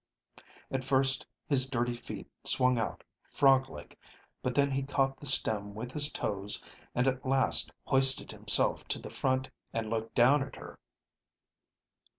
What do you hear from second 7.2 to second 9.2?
last hoisted himself to the